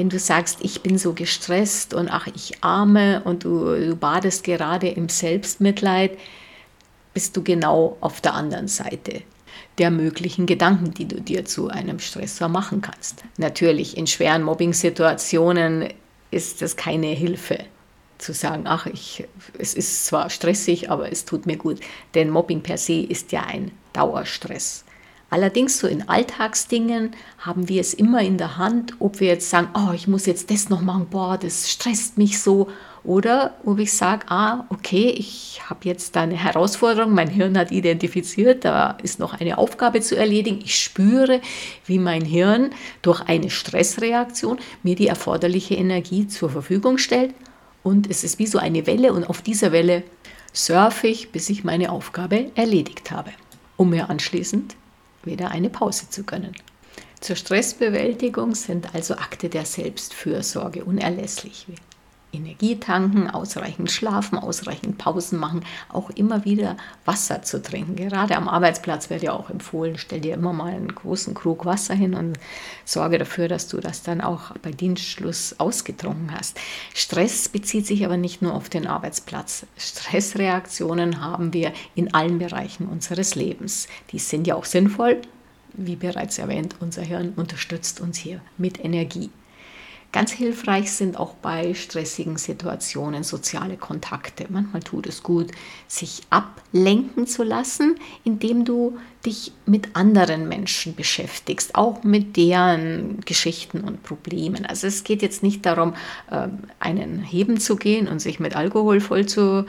Wenn 0.00 0.08
du 0.08 0.18
sagst, 0.18 0.60
ich 0.62 0.80
bin 0.80 0.96
so 0.96 1.12
gestresst 1.12 1.92
und 1.92 2.08
ach, 2.08 2.26
ich 2.34 2.64
arme 2.64 3.20
und 3.24 3.44
du, 3.44 3.66
du 3.76 3.94
badest 3.94 4.44
gerade 4.44 4.88
im 4.88 5.10
Selbstmitleid, 5.10 6.12
bist 7.12 7.36
du 7.36 7.42
genau 7.42 7.98
auf 8.00 8.22
der 8.22 8.32
anderen 8.32 8.66
Seite 8.66 9.20
der 9.76 9.90
möglichen 9.90 10.46
Gedanken, 10.46 10.94
die 10.94 11.06
du 11.06 11.20
dir 11.20 11.44
zu 11.44 11.68
einem 11.68 11.98
Stressor 11.98 12.48
machen 12.48 12.80
kannst. 12.80 13.24
Natürlich, 13.36 13.98
in 13.98 14.06
schweren 14.06 14.42
Mobbing-Situationen 14.42 15.92
ist 16.30 16.62
das 16.62 16.76
keine 16.76 17.08
Hilfe 17.08 17.58
zu 18.16 18.32
sagen, 18.32 18.62
ach, 18.64 18.86
ich, 18.86 19.28
es 19.58 19.74
ist 19.74 20.06
zwar 20.06 20.30
stressig, 20.30 20.90
aber 20.90 21.12
es 21.12 21.26
tut 21.26 21.44
mir 21.44 21.58
gut. 21.58 21.78
Denn 22.14 22.30
Mobbing 22.30 22.62
per 22.62 22.78
se 22.78 23.02
ist 23.02 23.32
ja 23.32 23.42
ein 23.42 23.70
Dauerstress. 23.92 24.86
Allerdings 25.30 25.78
so 25.78 25.86
in 25.86 26.08
Alltagsdingen 26.08 27.12
haben 27.38 27.68
wir 27.68 27.80
es 27.80 27.94
immer 27.94 28.20
in 28.20 28.36
der 28.36 28.58
Hand, 28.58 28.94
ob 28.98 29.20
wir 29.20 29.28
jetzt 29.28 29.48
sagen, 29.48 29.68
oh, 29.74 29.92
ich 29.94 30.08
muss 30.08 30.26
jetzt 30.26 30.50
das 30.50 30.68
noch 30.68 30.80
machen, 30.80 31.06
boah, 31.08 31.38
das 31.38 31.70
stresst 31.70 32.18
mich 32.18 32.40
so. 32.40 32.66
Oder 33.04 33.54
ob 33.64 33.78
ich 33.78 33.92
sage, 33.92 34.26
ah, 34.28 34.66
okay, 34.68 35.08
ich 35.16 35.62
habe 35.70 35.80
jetzt 35.84 36.16
da 36.16 36.22
eine 36.22 36.34
Herausforderung, 36.36 37.14
mein 37.14 37.30
Hirn 37.30 37.56
hat 37.56 37.70
identifiziert, 37.70 38.64
da 38.64 38.98
ist 39.02 39.20
noch 39.20 39.40
eine 39.40 39.56
Aufgabe 39.56 40.00
zu 40.00 40.16
erledigen. 40.16 40.58
Ich 40.64 40.76
spüre, 40.82 41.40
wie 41.86 41.98
mein 41.98 42.24
Hirn 42.24 42.70
durch 43.00 43.22
eine 43.22 43.50
Stressreaktion 43.50 44.58
mir 44.82 44.96
die 44.96 45.06
erforderliche 45.06 45.76
Energie 45.76 46.26
zur 46.26 46.50
Verfügung 46.50 46.98
stellt. 46.98 47.34
Und 47.82 48.10
es 48.10 48.24
ist 48.24 48.38
wie 48.38 48.46
so 48.46 48.58
eine 48.58 48.86
Welle 48.86 49.12
und 49.12 49.24
auf 49.24 49.40
dieser 49.40 49.72
Welle 49.72 50.02
surfe 50.52 51.06
ich, 51.06 51.30
bis 51.30 51.48
ich 51.48 51.64
meine 51.64 51.92
Aufgabe 51.92 52.50
erledigt 52.56 53.12
habe, 53.12 53.30
um 53.76 53.90
mir 53.90 54.10
anschließend 54.10 54.76
wieder 55.24 55.50
eine 55.50 55.70
Pause 55.70 56.08
zu 56.08 56.24
gönnen. 56.24 56.54
Zur 57.20 57.36
Stressbewältigung 57.36 58.54
sind 58.54 58.94
also 58.94 59.14
Akte 59.14 59.48
der 59.48 59.66
Selbstfürsorge 59.66 60.84
unerlässlich. 60.84 61.66
Energie 62.32 62.76
tanken, 62.78 63.28
ausreichend 63.28 63.90
schlafen, 63.90 64.38
ausreichend 64.38 64.98
Pausen 64.98 65.38
machen, 65.38 65.64
auch 65.88 66.10
immer 66.10 66.44
wieder 66.44 66.76
Wasser 67.04 67.42
zu 67.42 67.62
trinken. 67.62 67.96
Gerade 67.96 68.36
am 68.36 68.48
Arbeitsplatz 68.48 69.10
wird 69.10 69.22
ja 69.22 69.32
auch 69.32 69.50
empfohlen, 69.50 69.98
stell 69.98 70.20
dir 70.20 70.34
immer 70.34 70.52
mal 70.52 70.72
einen 70.72 70.94
großen 70.94 71.34
Krug 71.34 71.64
Wasser 71.64 71.94
hin 71.94 72.14
und 72.14 72.38
sorge 72.84 73.18
dafür, 73.18 73.48
dass 73.48 73.68
du 73.68 73.78
das 73.78 74.02
dann 74.02 74.20
auch 74.20 74.52
bei 74.62 74.70
Dienstschluss 74.70 75.56
ausgetrunken 75.58 76.32
hast. 76.32 76.58
Stress 76.94 77.48
bezieht 77.48 77.86
sich 77.86 78.04
aber 78.04 78.16
nicht 78.16 78.42
nur 78.42 78.54
auf 78.54 78.68
den 78.68 78.86
Arbeitsplatz. 78.86 79.66
Stressreaktionen 79.76 81.20
haben 81.20 81.52
wir 81.52 81.72
in 81.94 82.14
allen 82.14 82.38
Bereichen 82.38 82.86
unseres 82.86 83.34
Lebens. 83.34 83.88
Die 84.12 84.18
sind 84.18 84.46
ja 84.46 84.54
auch 84.54 84.64
sinnvoll. 84.64 85.20
Wie 85.72 85.96
bereits 85.96 86.38
erwähnt, 86.38 86.76
unser 86.80 87.02
Hirn 87.02 87.32
unterstützt 87.36 88.00
uns 88.00 88.18
hier 88.18 88.40
mit 88.58 88.84
Energie. 88.84 89.30
Ganz 90.12 90.32
hilfreich 90.32 90.90
sind 90.90 91.16
auch 91.16 91.34
bei 91.34 91.72
stressigen 91.72 92.36
Situationen 92.36 93.22
soziale 93.22 93.76
Kontakte. 93.76 94.46
Manchmal 94.48 94.82
tut 94.82 95.06
es 95.06 95.22
gut, 95.22 95.52
sich 95.86 96.22
ablenken 96.30 97.28
zu 97.28 97.44
lassen, 97.44 97.94
indem 98.24 98.64
du 98.64 98.98
dich 99.24 99.52
mit 99.66 99.94
anderen 99.94 100.48
Menschen 100.48 100.96
beschäftigst, 100.96 101.76
auch 101.76 102.02
mit 102.02 102.36
deren 102.36 103.20
Geschichten 103.20 103.82
und 103.82 104.02
Problemen. 104.02 104.66
Also 104.66 104.88
es 104.88 105.04
geht 105.04 105.22
jetzt 105.22 105.44
nicht 105.44 105.64
darum, 105.64 105.94
ähm, 106.32 106.58
einen 106.80 107.22
Heben 107.22 107.60
zu 107.60 107.76
gehen 107.76 108.08
und 108.08 108.18
sich 108.18 108.40
mit 108.40 108.56
Alkohol 108.56 109.00
voll 109.00 109.26
zu 109.26 109.66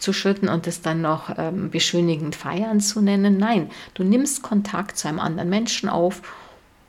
zu 0.00 0.14
schütten 0.14 0.48
und 0.48 0.66
es 0.66 0.80
dann 0.80 1.02
noch 1.02 1.30
ähm, 1.36 1.70
beschönigend 1.70 2.34
feiern 2.34 2.80
zu 2.80 3.02
nennen. 3.02 3.36
Nein, 3.36 3.70
du 3.92 4.02
nimmst 4.02 4.42
Kontakt 4.42 4.96
zu 4.96 5.08
einem 5.08 5.20
anderen 5.20 5.50
Menschen 5.50 5.90
auf 5.90 6.22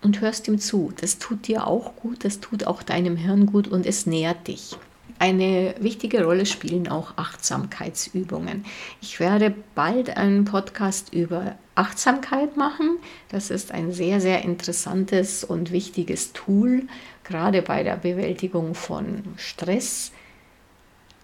und 0.02 0.22
hörst 0.22 0.48
ihm 0.48 0.60
zu. 0.60 0.94
Das 1.00 1.20
tut 1.20 1.48
dir 1.48 1.68
auch 1.68 1.96
gut, 1.96 2.26
das 2.26 2.40
tut 2.40 2.66
auch 2.66 2.84
deinem 2.84 3.16
Hirn 3.16 3.46
gut 3.46 3.68
und 3.68 3.86
es 3.86 4.06
nährt 4.06 4.48
dich. 4.48 4.78
Eine 5.20 5.76
wichtige 5.80 6.24
Rolle 6.26 6.48
spielen 6.48 6.88
auch 6.88 7.16
Achtsamkeitsübungen. 7.16 8.66
Ich 9.02 9.20
werde 9.20 9.54
bald 9.76 10.18
einen 10.18 10.46
Podcast 10.46 11.14
über 11.14 11.58
Achtsamkeit 11.76 12.58
machen. 12.58 12.98
Das 13.30 13.52
ist 13.52 13.72
ein 13.72 13.92
sehr, 13.92 14.20
sehr 14.20 14.44
interessantes 14.44 15.44
und 15.44 15.72
wichtiges 15.72 16.34
Tool, 16.34 16.88
gerade 17.24 17.62
bei 17.62 17.84
der 17.84 17.98
Bewältigung 17.98 18.74
von 18.74 19.22
Stress. 19.38 20.12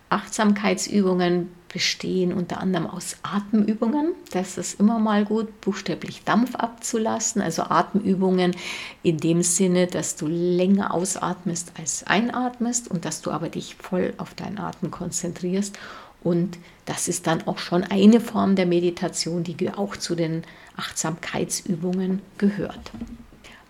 Achtsamkeitsübungen 0.10 1.52
bestehen 1.78 2.34
unter 2.34 2.60
anderem 2.60 2.88
aus 2.88 3.18
Atemübungen. 3.22 4.14
Das 4.32 4.58
ist 4.58 4.80
immer 4.80 4.98
mal 4.98 5.26
gut, 5.26 5.62
buchstäblich 5.62 6.24
Dampf 6.24 6.56
abzulassen. 6.56 7.40
Also 7.40 7.62
Atemübungen 7.62 8.56
in 9.04 9.20
dem 9.20 9.44
Sinne, 9.44 9.86
dass 9.86 10.16
du 10.16 10.26
länger 10.26 10.92
ausatmest 10.92 11.74
als 11.78 12.04
einatmest 12.08 12.90
und 12.90 13.06
dass 13.06 13.22
du 13.22 13.30
aber 13.30 13.50
dich 13.50 13.76
voll 13.76 14.16
auf 14.18 14.34
deinen 14.34 14.58
Atem 14.58 14.90
konzentrierst. 14.90 15.78
Und 16.24 16.58
das 16.86 17.08
ist 17.08 17.28
dann 17.28 17.46
auch 17.46 17.60
schon 17.60 17.84
eine 17.84 18.22
Form 18.22 18.56
der 18.56 18.66
Meditation, 18.66 19.44
die 19.44 19.70
auch 19.70 19.98
zu 19.98 20.16
den 20.16 20.46
Achtsamkeitsübungen 20.78 22.24
gehört. 22.40 22.92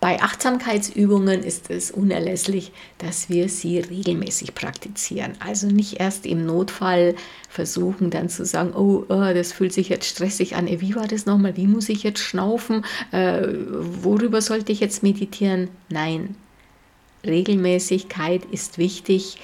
Bei 0.00 0.22
Achtsamkeitsübungen 0.22 1.42
ist 1.42 1.70
es 1.70 1.90
unerlässlich, 1.90 2.70
dass 2.98 3.28
wir 3.30 3.48
sie 3.48 3.80
regelmäßig 3.80 4.54
praktizieren. 4.54 5.32
Also 5.40 5.66
nicht 5.66 5.98
erst 5.98 6.24
im 6.24 6.46
Notfall 6.46 7.16
versuchen 7.48 8.10
dann 8.10 8.28
zu 8.28 8.44
sagen, 8.44 8.72
oh, 8.74 9.04
oh 9.08 9.34
das 9.34 9.52
fühlt 9.52 9.72
sich 9.72 9.88
jetzt 9.88 10.06
stressig 10.08 10.54
an. 10.54 10.68
Wie 10.68 10.94
war 10.94 11.08
das 11.08 11.26
nochmal? 11.26 11.56
Wie 11.56 11.66
muss 11.66 11.88
ich 11.88 12.04
jetzt 12.04 12.20
schnaufen? 12.20 12.84
Äh, 13.10 13.48
worüber 13.48 14.40
sollte 14.40 14.70
ich 14.70 14.78
jetzt 14.78 15.02
meditieren? 15.02 15.68
Nein, 15.88 16.36
Regelmäßigkeit 17.26 18.44
ist 18.44 18.78
wichtig, 18.78 19.38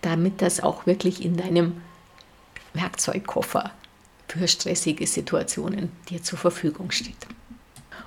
damit 0.00 0.42
das 0.42 0.60
auch 0.60 0.84
wirklich 0.84 1.24
in 1.24 1.36
deinem 1.36 1.80
Werkzeugkoffer 2.74 3.70
für 4.26 4.48
stressige 4.48 5.06
Situationen 5.06 5.92
dir 6.08 6.22
zur 6.22 6.38
Verfügung 6.38 6.90
steht. 6.90 7.14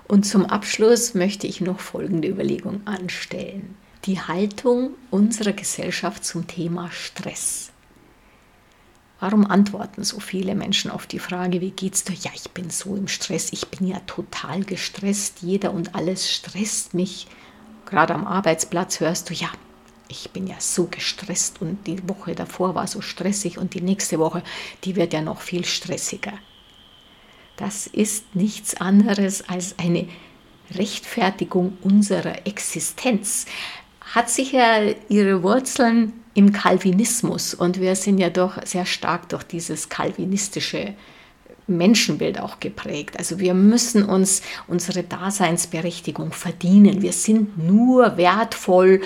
Und 0.08 0.24
zum 0.24 0.46
Abschluss 0.46 1.16
möchte 1.16 1.48
ich 1.48 1.62
noch 1.62 1.80
folgende 1.80 2.28
Überlegung 2.28 2.86
anstellen. 2.86 3.76
Die 4.06 4.20
Haltung 4.20 4.92
unserer 5.10 5.54
Gesellschaft 5.54 6.24
zum 6.24 6.46
Thema 6.46 6.92
Stress. 6.92 7.72
Warum 9.20 9.50
antworten 9.50 10.04
so 10.04 10.20
viele 10.20 10.54
Menschen 10.54 10.92
auf 10.92 11.08
die 11.08 11.18
Frage, 11.18 11.60
wie 11.60 11.72
geht's 11.72 12.04
dir? 12.04 12.14
Ja, 12.14 12.30
ich 12.36 12.52
bin 12.52 12.70
so 12.70 12.96
im 12.96 13.08
Stress, 13.08 13.52
ich 13.52 13.68
bin 13.70 13.88
ja 13.88 14.00
total 14.06 14.64
gestresst, 14.64 15.42
jeder 15.42 15.74
und 15.74 15.96
alles 15.96 16.32
stresst 16.32 16.94
mich. 16.94 17.26
Gerade 17.88 18.14
am 18.14 18.28
Arbeitsplatz 18.28 19.00
hörst 19.00 19.30
du, 19.30 19.34
ja, 19.34 19.50
ich 20.08 20.30
bin 20.30 20.46
ja 20.46 20.58
so 20.60 20.86
gestresst 20.86 21.62
und 21.62 21.88
die 21.88 22.08
Woche 22.08 22.36
davor 22.36 22.76
war 22.76 22.86
so 22.86 23.02
stressig 23.02 23.58
und 23.58 23.74
die 23.74 23.82
nächste 23.82 24.20
Woche, 24.20 24.44
die 24.84 24.96
wird 24.96 25.14
ja 25.14 25.22
noch 25.22 25.42
viel 25.42 25.66
stressiger 25.66 26.34
das 27.58 27.88
ist 27.88 28.36
nichts 28.36 28.76
anderes 28.76 29.48
als 29.48 29.76
eine 29.80 30.08
Rechtfertigung 30.74 31.78
unserer 31.82 32.46
Existenz. 32.46 33.46
Hat 34.02 34.30
sicher 34.30 34.96
ihre 35.10 35.44
Wurzeln 35.44 36.14
im 36.34 36.52
Calvinismus 36.52 37.54
und 37.54 37.80
wir 37.80 37.96
sind 37.96 38.18
ja 38.18 38.30
doch 38.30 38.58
sehr 38.66 38.86
stark 38.86 39.30
durch 39.30 39.44
dieses 39.44 39.90
calvinistische 39.90 40.94
Menschenbild 41.68 42.40
auch 42.40 42.60
geprägt. 42.60 43.18
Also 43.18 43.40
wir 43.40 43.54
müssen 43.54 44.04
uns 44.04 44.42
unsere 44.68 45.04
Daseinsberechtigung 45.04 46.32
verdienen. 46.32 47.02
Wir 47.02 47.14
sind 47.14 47.58
nur 47.58 48.18
wertvoll 48.18 49.02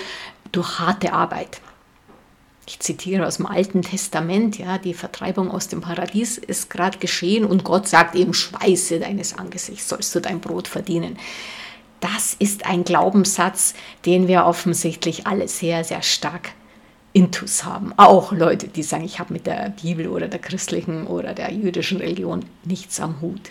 durch 0.52 0.78
harte 0.78 1.12
Arbeit 1.12 1.60
ich 2.70 2.78
zitiere 2.78 3.26
aus 3.26 3.38
dem 3.38 3.46
Alten 3.46 3.82
Testament, 3.82 4.56
ja, 4.56 4.78
die 4.78 4.94
Vertreibung 4.94 5.50
aus 5.50 5.66
dem 5.66 5.80
Paradies 5.80 6.38
ist 6.38 6.70
gerade 6.70 6.98
geschehen 6.98 7.44
und 7.44 7.64
Gott 7.64 7.88
sagt 7.88 8.14
eben, 8.14 8.32
Schweiße 8.32 9.00
deines 9.00 9.36
Angesichts 9.36 9.88
sollst 9.88 10.14
du 10.14 10.20
dein 10.20 10.40
Brot 10.40 10.68
verdienen. 10.68 11.18
Das 11.98 12.34
ist 12.38 12.66
ein 12.66 12.84
Glaubenssatz, 12.84 13.74
den 14.06 14.28
wir 14.28 14.46
offensichtlich 14.46 15.26
alle 15.26 15.48
sehr, 15.48 15.82
sehr 15.82 16.02
stark 16.02 16.52
intus 17.12 17.64
haben. 17.64 17.92
Auch 17.96 18.30
Leute, 18.30 18.68
die 18.68 18.84
sagen, 18.84 19.04
ich 19.04 19.18
habe 19.18 19.32
mit 19.32 19.48
der 19.48 19.70
Bibel 19.82 20.06
oder 20.06 20.28
der 20.28 20.38
christlichen 20.38 21.08
oder 21.08 21.34
der 21.34 21.52
jüdischen 21.52 21.98
Religion 21.98 22.44
nichts 22.64 23.00
am 23.00 23.20
Hut. 23.20 23.50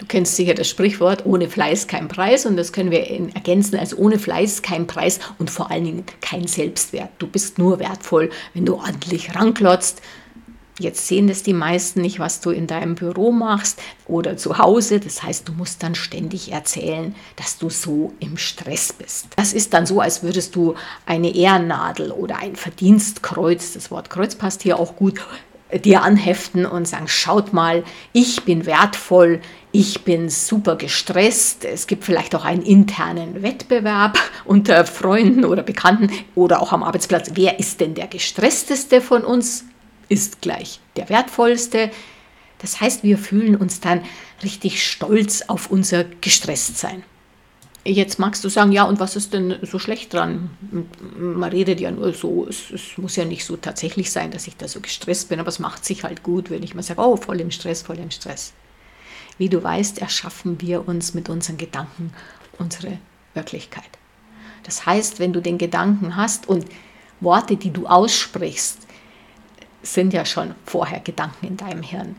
Du 0.00 0.06
kennst 0.06 0.34
sicher 0.34 0.54
das 0.54 0.66
Sprichwort, 0.66 1.26
ohne 1.26 1.50
Fleiß 1.50 1.86
kein 1.86 2.08
Preis 2.08 2.46
und 2.46 2.56
das 2.56 2.72
können 2.72 2.90
wir 2.90 3.06
ergänzen 3.34 3.78
als 3.78 3.96
ohne 3.96 4.18
Fleiß 4.18 4.62
kein 4.62 4.86
Preis 4.86 5.20
und 5.38 5.50
vor 5.50 5.70
allen 5.70 5.84
Dingen 5.84 6.04
kein 6.22 6.46
Selbstwert. 6.46 7.10
Du 7.18 7.26
bist 7.26 7.58
nur 7.58 7.78
wertvoll, 7.78 8.30
wenn 8.54 8.64
du 8.64 8.76
ordentlich 8.76 9.34
ranklotzt. 9.36 10.00
Jetzt 10.78 11.06
sehen 11.06 11.28
das 11.28 11.42
die 11.42 11.52
meisten 11.52 12.00
nicht, 12.00 12.18
was 12.18 12.40
du 12.40 12.48
in 12.48 12.66
deinem 12.66 12.94
Büro 12.94 13.30
machst 13.30 13.82
oder 14.06 14.38
zu 14.38 14.56
Hause. 14.56 15.00
Das 15.00 15.22
heißt, 15.22 15.46
du 15.46 15.52
musst 15.52 15.82
dann 15.82 15.94
ständig 15.94 16.50
erzählen, 16.50 17.14
dass 17.36 17.58
du 17.58 17.68
so 17.68 18.14
im 18.20 18.38
Stress 18.38 18.94
bist. 18.94 19.26
Das 19.36 19.52
ist 19.52 19.74
dann 19.74 19.84
so, 19.84 20.00
als 20.00 20.22
würdest 20.22 20.56
du 20.56 20.76
eine 21.04 21.34
Ehrennadel 21.34 22.10
oder 22.10 22.38
ein 22.38 22.56
Verdienstkreuz, 22.56 23.74
das 23.74 23.90
Wort 23.90 24.08
Kreuz 24.08 24.34
passt 24.34 24.62
hier 24.62 24.78
auch 24.78 24.96
gut, 24.96 25.20
dir 25.78 26.02
anheften 26.02 26.66
und 26.66 26.88
sagen, 26.88 27.08
schaut 27.08 27.52
mal, 27.52 27.84
ich 28.12 28.42
bin 28.44 28.66
wertvoll, 28.66 29.40
ich 29.72 30.02
bin 30.02 30.28
super 30.28 30.76
gestresst. 30.76 31.64
Es 31.64 31.86
gibt 31.86 32.04
vielleicht 32.04 32.34
auch 32.34 32.44
einen 32.44 32.62
internen 32.62 33.42
Wettbewerb 33.42 34.18
unter 34.44 34.84
Freunden 34.84 35.44
oder 35.44 35.62
Bekannten 35.62 36.10
oder 36.34 36.60
auch 36.60 36.72
am 36.72 36.82
Arbeitsplatz. 36.82 37.30
Wer 37.34 37.58
ist 37.58 37.80
denn 37.80 37.94
der 37.94 38.08
gestressteste 38.08 39.00
von 39.00 39.24
uns? 39.24 39.64
Ist 40.08 40.40
gleich 40.40 40.80
der 40.96 41.08
wertvollste. 41.08 41.90
Das 42.58 42.80
heißt, 42.80 43.04
wir 43.04 43.16
fühlen 43.16 43.54
uns 43.54 43.80
dann 43.80 44.02
richtig 44.42 44.84
stolz 44.84 45.42
auf 45.46 45.70
unser 45.70 46.04
Gestresstsein. 46.04 47.04
Jetzt 47.84 48.18
magst 48.18 48.44
du 48.44 48.50
sagen, 48.50 48.72
ja, 48.72 48.84
und 48.84 49.00
was 49.00 49.16
ist 49.16 49.32
denn 49.32 49.56
so 49.62 49.78
schlecht 49.78 50.12
dran? 50.12 50.50
Man 51.16 51.50
redet 51.50 51.80
ja 51.80 51.90
nur 51.90 52.12
so, 52.12 52.46
es, 52.46 52.70
es, 52.70 52.98
muss 52.98 53.16
ja 53.16 53.24
nicht 53.24 53.44
so 53.44 53.56
tatsächlich 53.56 54.10
sein, 54.10 54.30
dass 54.30 54.46
ich 54.46 54.56
da 54.56 54.68
so 54.68 54.80
gestresst 54.80 55.30
bin, 55.30 55.40
aber 55.40 55.48
es 55.48 55.60
macht 55.60 55.84
sich 55.86 56.04
halt 56.04 56.22
gut, 56.22 56.50
wenn 56.50 56.62
ich 56.62 56.74
mal 56.74 56.82
sage, 56.82 57.00
oh, 57.00 57.16
voll 57.16 57.40
im 57.40 57.50
Stress, 57.50 57.80
voll 57.80 57.98
im 57.98 58.10
Stress. 58.10 58.52
Wie 59.40 59.48
du 59.48 59.64
weißt, 59.64 60.02
erschaffen 60.02 60.60
wir 60.60 60.86
uns 60.86 61.14
mit 61.14 61.30
unseren 61.30 61.56
Gedanken 61.56 62.12
unsere 62.58 62.98
Wirklichkeit. 63.32 63.88
Das 64.64 64.84
heißt, 64.84 65.18
wenn 65.18 65.32
du 65.32 65.40
den 65.40 65.56
Gedanken 65.56 66.14
hast 66.14 66.46
und 66.46 66.66
Worte, 67.20 67.56
die 67.56 67.70
du 67.70 67.86
aussprichst, 67.86 68.80
sind 69.82 70.12
ja 70.12 70.26
schon 70.26 70.54
vorher 70.66 71.00
Gedanken 71.00 71.46
in 71.46 71.56
deinem 71.56 71.82
Hirn, 71.82 72.16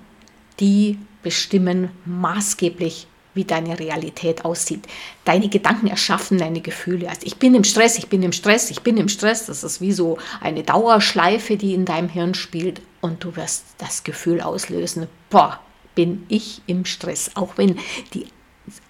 die 0.60 0.98
bestimmen 1.22 1.92
maßgeblich, 2.06 3.06
wie 3.36 3.46
deine 3.46 3.78
Realität 3.78 4.44
aussieht. 4.44 4.88
Deine 5.24 5.48
Gedanken 5.48 5.90
erschaffen 5.90 6.40
deine 6.40 6.62
Gefühle. 6.62 7.08
Also 7.08 7.22
ich 7.28 7.38
bin 7.38 7.54
im 7.54 7.64
Stress, 7.64 8.00
ich 8.00 8.08
bin 8.08 8.24
im 8.24 8.32
Stress, 8.32 8.72
ich 8.72 8.82
bin 8.82 8.98
im 8.98 9.10
Stress. 9.10 9.46
Das 9.46 9.64
ist 9.64 9.80
wie 9.80 9.92
so 9.92 10.18
eine 10.40 10.64
Dauerschleife, 10.64 11.56
die 11.56 11.76
in 11.76 11.86
deinem 11.86 12.10
Hirn 12.10 12.34
spielt 12.34 12.82
und 13.00 13.24
du 13.24 13.36
wirst 13.36 13.66
das 13.78 14.04
Gefühl 14.04 14.42
auslösen, 14.42 15.06
boah, 15.30 15.60
bin 15.96 16.26
ich 16.30 16.62
im 16.68 16.86
Stress. 16.86 17.32
Auch 17.36 17.58
wenn 17.58 17.78
die 18.14 18.28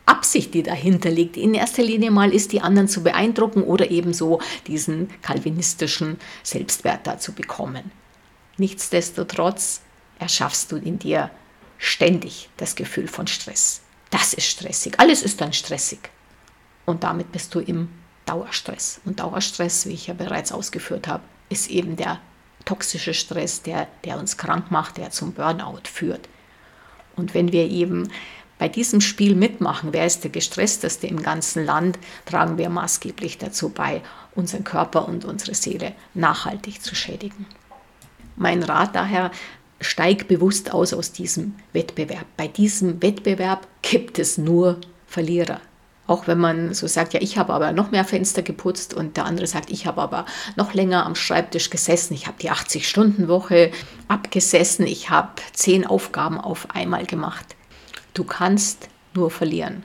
Absicht, 0.06 0.54
die 0.54 0.64
dahinter 0.64 1.10
liegt, 1.10 1.38
in 1.38 1.54
erster 1.54 1.84
Linie 1.84 2.12
mal 2.12 2.34
ist, 2.34 2.52
die 2.52 2.62
anderen 2.62 2.88
zu 2.88 3.04
beeindrucken 3.04 3.64
oder 3.64 3.90
ebenso 3.92 4.42
diesen 4.68 5.10
kalvinistischen 5.22 6.18
Selbstwert 6.44 7.08
da 7.08 7.18
zu 7.18 7.34
bekommen. 7.34 7.92
Nichtsdestotrotz 8.58 9.82
erschaffst 10.20 10.72
du 10.72 10.76
in 10.76 11.00
dir 11.00 11.32
ständig 11.78 12.50
das 12.58 12.76
Gefühl 12.76 13.08
von 13.08 13.28
Stress. 13.28 13.82
Das 14.12 14.34
ist 14.34 14.46
stressig. 14.46 15.00
Alles 15.00 15.24
ist 15.24 15.42
dann 15.42 15.54
stressig. 15.54 16.00
Und 16.86 17.04
damit 17.04 17.32
bist 17.32 17.56
du 17.56 17.60
im 17.60 17.90
Dauerstress. 18.26 19.00
Und 19.06 19.20
Dauerstress, 19.20 19.86
wie 19.86 19.94
ich 19.94 20.08
ja 20.08 20.14
bereits 20.14 20.52
ausgeführt 20.52 21.08
habe, 21.08 21.24
ist 21.50 21.70
eben 21.70 21.96
der 21.96 22.20
toxische 22.66 23.14
Stress, 23.14 23.62
der, 23.62 23.88
der 24.04 24.20
uns 24.20 24.38
krank 24.38 24.70
macht, 24.70 24.98
der 24.98 25.10
zum 25.12 25.34
Burnout 25.34 25.84
führt. 25.92 26.30
Und 27.16 27.34
wenn 27.34 27.52
wir 27.52 27.70
eben 27.70 28.10
bei 28.58 28.70
diesem 28.70 29.02
Spiel 29.02 29.36
mitmachen, 29.36 29.92
wer 29.92 30.06
ist 30.06 30.24
der 30.24 30.32
gestressteste 30.32 31.08
im 31.08 31.24
ganzen 31.24 31.66
Land, 31.66 31.98
tragen 32.26 32.58
wir 32.58 32.70
maßgeblich 32.70 33.38
dazu 33.38 33.70
bei, 33.70 34.02
unseren 34.36 34.64
Körper 34.64 35.08
und 35.08 35.26
unsere 35.26 35.56
Seele 35.56 35.94
nachhaltig 36.14 36.82
zu 36.82 36.96
schädigen. 36.96 37.48
Mein 38.36 38.64
Rat 38.64 38.96
daher, 38.96 39.32
steig 39.82 40.28
bewusst 40.28 40.74
aus 40.74 40.94
aus 40.94 41.12
diesem 41.12 41.56
Wettbewerb. 41.74 42.26
Bei 42.38 42.48
diesem 42.48 43.02
Wettbewerb 43.02 43.68
gibt 43.82 44.20
es 44.20 44.38
nur 44.38 44.80
Verlierer. 45.08 45.60
Auch 46.08 46.28
wenn 46.28 46.40
man 46.40 46.74
so 46.74 46.88
sagt, 46.88 47.14
ja, 47.14 47.22
ich 47.22 47.38
habe 47.38 47.54
aber 47.54 47.72
noch 47.72 47.92
mehr 47.92 48.04
Fenster 48.04 48.42
geputzt 48.42 48.94
und 48.94 49.18
der 49.18 49.26
andere 49.26 49.48
sagt, 49.48 49.70
ich 49.70 49.86
habe 49.86 50.02
aber 50.02 50.26
noch 50.56 50.74
länger 50.74 51.06
am 51.06 51.16
Schreibtisch 51.16 51.70
gesessen, 51.70 52.14
ich 52.14 52.28
habe 52.28 52.38
die 52.42 52.52
80-Stunden-Woche 52.52 53.72
abgesessen, 54.08 54.86
ich 54.88 55.10
habe 55.10 55.30
zehn 55.54 55.86
Aufgaben 55.86 56.40
auf 56.40 56.68
einmal 56.74 57.06
gemacht. 57.06 57.56
Du 58.14 58.24
kannst 58.24 58.90
nur 59.14 59.32
verlieren. 59.32 59.84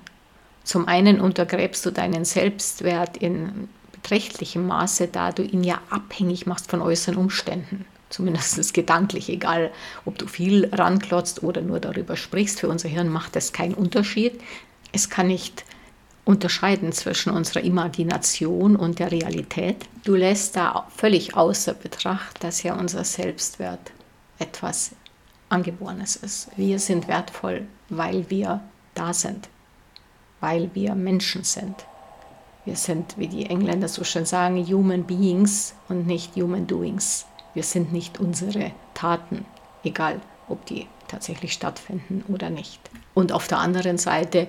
Zum 0.64 0.88
einen 0.88 1.20
untergräbst 1.20 1.86
du 1.86 1.92
deinen 1.92 2.24
Selbstwert 2.24 3.16
in 3.16 3.68
beträchtlichem 3.92 4.66
Maße, 4.66 5.06
da 5.06 5.30
du 5.30 5.42
ihn 5.42 5.62
ja 5.62 5.80
abhängig 5.90 6.46
machst 6.46 6.70
von 6.70 6.82
äußeren 6.82 7.18
Umständen 7.18 7.84
zumindest 8.08 8.72
gedanklich, 8.74 9.28
egal 9.28 9.70
ob 10.04 10.18
du 10.18 10.26
viel 10.26 10.68
ranklotzt 10.72 11.42
oder 11.42 11.60
nur 11.60 11.80
darüber 11.80 12.16
sprichst, 12.16 12.60
für 12.60 12.68
unser 12.68 12.88
Hirn 12.88 13.08
macht 13.08 13.36
das 13.36 13.52
keinen 13.52 13.74
Unterschied. 13.74 14.40
Es 14.92 15.10
kann 15.10 15.26
nicht 15.26 15.64
unterscheiden 16.26 16.92
zwischen 16.92 17.30
unserer 17.30 17.62
Imagination 17.62 18.76
und 18.76 18.98
der 18.98 19.12
Realität. 19.12 19.86
Du 20.04 20.16
lässt 20.16 20.56
da 20.56 20.86
völlig 20.94 21.36
außer 21.36 21.72
Betracht, 21.72 22.42
dass 22.42 22.64
ja 22.64 22.74
unser 22.74 23.04
Selbstwert 23.04 23.92
etwas 24.38 24.90
Angeborenes 25.48 26.16
ist. 26.16 26.48
Wir 26.56 26.80
sind 26.80 27.06
wertvoll, 27.06 27.66
weil 27.88 28.28
wir 28.28 28.60
da 28.94 29.14
sind, 29.14 29.48
weil 30.40 30.68
wir 30.74 30.96
Menschen 30.96 31.44
sind. 31.44 31.86
Wir 32.64 32.74
sind, 32.74 33.16
wie 33.16 33.28
die 33.28 33.46
Engländer 33.46 33.86
so 33.86 34.02
schön 34.02 34.26
sagen, 34.26 34.66
Human 34.66 35.04
Beings 35.04 35.74
und 35.88 36.08
nicht 36.08 36.34
Human 36.34 36.66
Doings. 36.66 37.26
Wir 37.54 37.62
sind 37.62 37.92
nicht 37.92 38.18
unsere 38.18 38.72
Taten, 38.94 39.44
egal 39.84 40.20
ob 40.48 40.66
die 40.66 40.88
tatsächlich 41.06 41.52
stattfinden 41.52 42.24
oder 42.26 42.50
nicht. 42.50 42.80
Und 43.14 43.30
auf 43.30 43.46
der 43.46 43.58
anderen 43.58 43.96
Seite 43.96 44.48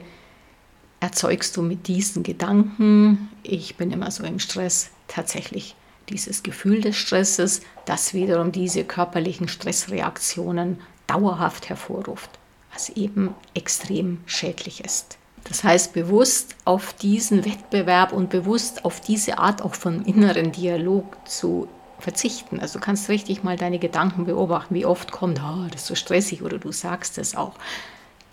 erzeugst 0.99 1.55
du 1.57 1.61
mit 1.61 1.87
diesen 1.87 2.23
Gedanken, 2.23 3.29
ich 3.43 3.75
bin 3.75 3.91
immer 3.91 4.11
so 4.11 4.23
im 4.23 4.39
Stress, 4.39 4.89
tatsächlich 5.07 5.75
dieses 6.09 6.43
Gefühl 6.43 6.81
des 6.81 6.95
Stresses, 6.95 7.61
das 7.85 8.13
wiederum 8.13 8.51
diese 8.51 8.83
körperlichen 8.83 9.47
Stressreaktionen 9.47 10.79
dauerhaft 11.05 11.69
hervorruft, 11.69 12.29
was 12.73 12.89
eben 12.89 13.33
extrem 13.53 14.19
schädlich 14.25 14.83
ist. 14.83 15.17
Das 15.43 15.63
heißt, 15.63 15.93
bewusst 15.93 16.55
auf 16.65 16.93
diesen 16.93 17.45
Wettbewerb 17.45 18.11
und 18.11 18.29
bewusst 18.29 18.83
auf 18.83 18.99
diese 18.99 19.37
Art 19.37 19.61
auch 19.61 19.75
von 19.75 20.03
inneren 20.03 20.51
Dialog 20.51 21.17
zu 21.27 21.69
verzichten. 21.99 22.59
Also 22.59 22.79
du 22.79 22.85
kannst 22.85 23.09
richtig 23.09 23.43
mal 23.43 23.55
deine 23.55 23.79
Gedanken 23.79 24.25
beobachten, 24.25 24.75
wie 24.75 24.85
oft 24.85 25.11
kommt, 25.11 25.41
oh, 25.41 25.67
das 25.71 25.81
ist 25.81 25.87
so 25.87 25.95
stressig 25.95 26.41
oder 26.43 26.57
du 26.57 26.71
sagst 26.71 27.17
es 27.17 27.35
auch. 27.35 27.53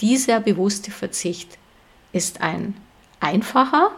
Dieser 0.00 0.40
bewusste 0.40 0.90
Verzicht 0.90 1.57
ist 2.14 2.40
ein 2.40 2.77
einfacher 3.18 3.90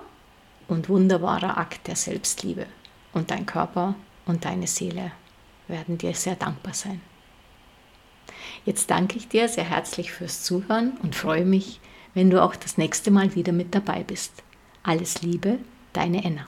und 0.68 0.88
wunderbarer 0.88 1.58
Akt 1.58 1.86
der 1.86 1.96
Selbstliebe. 1.96 2.66
Und 3.12 3.30
dein 3.30 3.46
Körper 3.46 3.94
und 4.24 4.44
deine 4.44 4.66
Seele 4.66 5.12
werden 5.68 5.98
dir 5.98 6.14
sehr 6.14 6.34
dankbar 6.34 6.74
sein. 6.74 7.00
Jetzt 8.64 8.90
danke 8.90 9.18
ich 9.18 9.28
dir 9.28 9.48
sehr 9.48 9.64
herzlich 9.64 10.12
fürs 10.12 10.42
Zuhören 10.42 10.96
und 11.02 11.14
freue 11.14 11.44
mich, 11.44 11.80
wenn 12.14 12.30
du 12.30 12.42
auch 12.42 12.56
das 12.56 12.78
nächste 12.78 13.10
Mal 13.10 13.34
wieder 13.34 13.52
mit 13.52 13.74
dabei 13.74 14.02
bist. 14.02 14.42
Alles 14.82 15.22
Liebe, 15.22 15.58
deine 15.92 16.24
Enna. 16.24 16.46